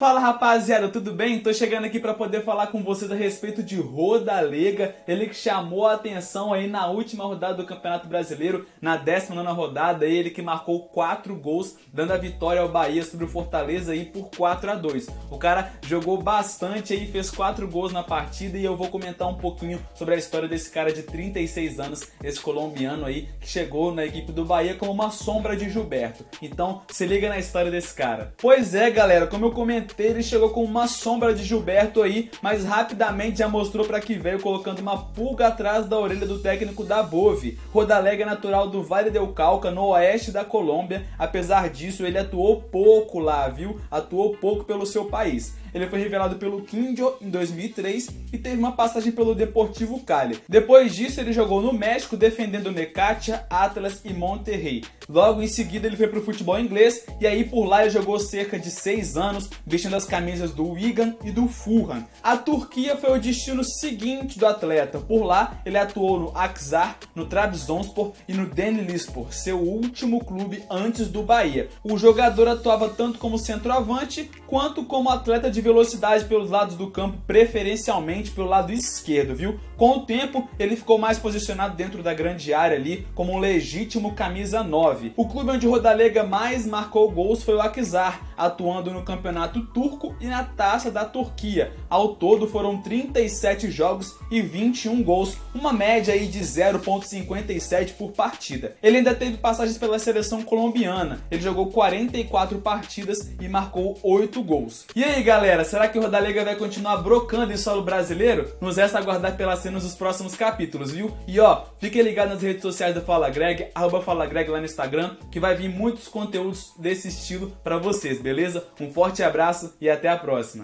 Fala 0.00 0.20
rapaziada, 0.20 0.88
tudo 0.88 1.12
bem? 1.12 1.40
Tô 1.40 1.52
chegando 1.52 1.84
aqui 1.86 1.98
para 1.98 2.14
poder 2.14 2.44
falar 2.44 2.68
com 2.68 2.84
vocês 2.84 3.10
a 3.10 3.16
respeito 3.16 3.64
de 3.64 3.74
Rodalega, 3.74 4.94
ele 5.08 5.26
que 5.26 5.34
chamou 5.34 5.88
a 5.88 5.94
atenção 5.94 6.54
aí 6.54 6.68
na 6.68 6.86
última 6.86 7.24
rodada 7.24 7.54
do 7.54 7.66
Campeonato 7.66 8.06
Brasileiro, 8.06 8.64
na 8.80 8.96
19 8.96 9.48
rodada, 9.50 10.06
ele 10.06 10.30
que 10.30 10.40
marcou 10.40 10.84
4 10.84 11.34
gols, 11.34 11.74
dando 11.92 12.12
a 12.12 12.16
vitória 12.16 12.62
ao 12.62 12.68
Bahia 12.68 13.02
sobre 13.02 13.24
o 13.24 13.28
Fortaleza 13.28 13.90
aí 13.90 14.04
por 14.04 14.30
4 14.30 14.70
a 14.70 14.76
2. 14.76 15.08
O 15.32 15.36
cara 15.36 15.72
jogou 15.82 16.22
bastante 16.22 16.92
aí, 16.92 17.04
fez 17.08 17.28
4 17.28 17.66
gols 17.66 17.92
na 17.92 18.04
partida 18.04 18.56
e 18.56 18.64
eu 18.64 18.76
vou 18.76 18.86
comentar 18.86 19.26
um 19.26 19.38
pouquinho 19.38 19.84
sobre 19.96 20.14
a 20.14 20.18
história 20.18 20.46
desse 20.46 20.70
cara 20.70 20.92
de 20.92 21.02
36 21.02 21.80
anos, 21.80 22.06
esse 22.22 22.38
colombiano 22.38 23.04
aí, 23.04 23.28
que 23.40 23.48
chegou 23.48 23.92
na 23.92 24.04
equipe 24.04 24.30
do 24.30 24.44
Bahia 24.44 24.76
como 24.76 24.92
uma 24.92 25.10
sombra 25.10 25.56
de 25.56 25.68
Gilberto. 25.68 26.24
Então, 26.40 26.82
se 26.88 27.04
liga 27.04 27.28
na 27.28 27.40
história 27.40 27.68
desse 27.68 27.92
cara. 27.92 28.32
Pois 28.40 28.76
é, 28.76 28.92
galera, 28.92 29.26
como 29.26 29.46
eu 29.46 29.50
comentei 29.50 29.87
ele 29.98 30.22
chegou 30.22 30.50
com 30.50 30.62
uma 30.64 30.86
sombra 30.86 31.34
de 31.34 31.44
Gilberto 31.44 32.02
aí, 32.02 32.30
mas 32.42 32.64
rapidamente 32.64 33.38
já 33.38 33.48
mostrou 33.48 33.86
para 33.86 34.00
que 34.00 34.14
veio 34.14 34.40
colocando 34.40 34.80
uma 34.80 34.98
pulga 34.98 35.48
atrás 35.48 35.86
da 35.86 35.98
orelha 35.98 36.26
do 36.26 36.38
técnico 36.38 36.84
da 36.84 37.02
Bove. 37.02 37.58
Rodalega 37.72 38.22
é 38.22 38.26
natural 38.26 38.68
do 38.68 38.82
Vale 38.82 39.10
del 39.10 39.28
Cauca, 39.28 39.70
no 39.70 39.86
oeste 39.88 40.30
da 40.30 40.44
Colômbia. 40.44 41.06
Apesar 41.18 41.68
disso, 41.70 42.04
ele 42.04 42.18
atuou 42.18 42.60
pouco 42.62 43.18
lá, 43.18 43.48
viu? 43.48 43.80
Atuou 43.90 44.36
pouco 44.36 44.64
pelo 44.64 44.86
seu 44.86 45.06
país. 45.06 45.56
Ele 45.74 45.86
foi 45.86 46.00
revelado 46.00 46.36
pelo 46.36 46.62
Quindio 46.62 47.14
em 47.20 47.28
2003 47.30 48.08
e 48.32 48.38
teve 48.38 48.56
uma 48.56 48.72
passagem 48.72 49.12
pelo 49.12 49.34
Deportivo 49.34 50.00
Cali. 50.00 50.40
Depois 50.48 50.94
disso, 50.94 51.20
ele 51.20 51.32
jogou 51.32 51.60
no 51.60 51.72
México 51.72 52.16
defendendo 52.16 52.72
Necaxa, 52.72 53.46
Atlas 53.50 54.00
e 54.04 54.12
Monterrey. 54.12 54.82
Logo 55.08 55.42
em 55.42 55.46
seguida, 55.48 55.86
ele 55.86 55.96
foi 55.96 56.08
para 56.08 56.18
o 56.18 56.24
futebol 56.24 56.58
inglês 56.58 57.04
e 57.20 57.26
aí 57.26 57.44
por 57.44 57.64
lá 57.64 57.82
ele 57.82 57.90
jogou 57.90 58.18
cerca 58.18 58.58
de 58.58 58.70
seis 58.70 59.16
anos, 59.16 59.48
vestindo 59.78 59.96
as 59.96 60.06
camisas 60.06 60.52
do 60.52 60.70
Wigan 60.72 61.14
e 61.22 61.30
do 61.30 61.46
Fulham. 61.46 62.06
A 62.22 62.36
Turquia 62.36 62.96
foi 62.96 63.18
o 63.18 63.20
destino 63.20 63.62
seguinte 63.62 64.38
do 64.38 64.46
atleta. 64.46 64.98
Por 64.98 65.22
lá, 65.22 65.60
ele 65.66 65.76
atuou 65.76 66.18
no 66.18 66.36
Aksar, 66.36 66.96
no 67.14 67.26
Trabzonspor 67.26 68.12
e 68.26 68.32
no 68.32 68.46
Denizlispor, 68.46 69.32
seu 69.32 69.58
último 69.58 70.24
clube 70.24 70.64
antes 70.70 71.08
do 71.08 71.22
Bahia. 71.22 71.68
O 71.84 71.98
jogador 71.98 72.48
atuava 72.48 72.88
tanto 72.88 73.18
como 73.18 73.38
centroavante 73.38 74.30
quanto 74.46 74.82
como 74.84 75.10
atleta 75.10 75.50
de 75.50 75.58
de 75.58 75.62
velocidade 75.62 76.24
pelos 76.24 76.50
lados 76.50 76.76
do 76.76 76.88
campo, 76.88 77.18
preferencialmente 77.26 78.30
pelo 78.30 78.46
lado 78.46 78.72
esquerdo, 78.72 79.34
viu? 79.34 79.58
Com 79.76 79.98
o 79.98 80.06
tempo, 80.06 80.48
ele 80.58 80.76
ficou 80.76 80.98
mais 80.98 81.18
posicionado 81.18 81.76
dentro 81.76 82.00
da 82.00 82.14
grande 82.14 82.54
área 82.54 82.76
ali, 82.76 83.06
como 83.14 83.32
um 83.32 83.38
legítimo 83.38 84.14
camisa 84.14 84.62
9. 84.62 85.12
O 85.16 85.28
clube 85.28 85.50
onde 85.50 85.66
Rodalega 85.66 86.22
mais 86.22 86.64
marcou 86.64 87.10
gols 87.10 87.42
foi 87.42 87.56
o 87.56 87.60
Akizar, 87.60 88.20
atuando 88.36 88.92
no 88.92 89.02
campeonato 89.02 89.67
turco 89.72 90.14
e 90.20 90.26
na 90.26 90.44
taça 90.44 90.90
da 90.90 91.04
Turquia. 91.04 91.72
Ao 91.88 92.14
todo 92.14 92.46
foram 92.46 92.80
37 92.82 93.70
jogos 93.70 94.14
e 94.30 94.40
21 94.40 95.02
gols, 95.02 95.36
uma 95.54 95.72
média 95.72 96.14
aí 96.14 96.26
de 96.26 96.40
0.57 96.40 97.94
por 97.94 98.12
partida. 98.12 98.76
Ele 98.82 98.98
ainda 98.98 99.14
teve 99.14 99.36
passagens 99.36 99.78
pela 99.78 99.98
seleção 99.98 100.42
colombiana. 100.42 101.20
Ele 101.30 101.42
jogou 101.42 101.66
44 101.66 102.58
partidas 102.58 103.30
e 103.40 103.48
marcou 103.48 103.98
8 104.02 104.42
gols. 104.42 104.86
E 104.94 105.04
aí, 105.04 105.22
galera, 105.22 105.64
será 105.64 105.88
que 105.88 105.98
o 105.98 106.02
Rodalega 106.02 106.44
vai 106.44 106.56
continuar 106.56 106.98
brocando 106.98 107.52
em 107.52 107.56
solo 107.56 107.82
brasileiro? 107.82 108.52
Nos 108.60 108.76
resta 108.76 108.98
aguardar 108.98 109.36
pelas 109.36 109.60
cenas 109.60 109.82
dos 109.82 109.94
próximos 109.94 110.34
capítulos, 110.34 110.92
viu? 110.92 111.16
E 111.26 111.38
ó, 111.40 111.64
fique 111.78 112.00
ligado 112.02 112.30
nas 112.30 112.42
redes 112.42 112.62
sociais 112.62 112.94
do 112.94 113.00
Fala 113.00 113.30
Greg, 113.30 113.68
arroba 113.74 114.02
Fala 114.02 114.26
Greg 114.26 114.50
lá 114.50 114.58
no 114.58 114.64
Instagram, 114.64 115.16
que 115.30 115.40
vai 115.40 115.54
vir 115.54 115.68
muitos 115.68 116.08
conteúdos 116.08 116.72
desse 116.78 117.08
estilo 117.08 117.52
para 117.62 117.78
vocês, 117.78 118.20
beleza? 118.20 118.66
Um 118.80 118.92
forte 118.92 119.22
abraço 119.58 119.74
e 119.80 119.90
até 119.90 120.08
a 120.08 120.16
próxima. 120.16 120.56